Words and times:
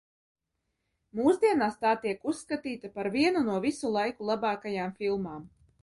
Mūsdienās 1.19 1.77
tā 1.85 1.91
tiek 2.07 2.27
uzskatīta 2.33 2.93
par 2.99 3.13
vienu 3.19 3.47
no 3.53 3.61
visu 3.69 3.95
laiku 4.01 4.31
labākajām 4.33 5.01
filmām. 5.03 5.51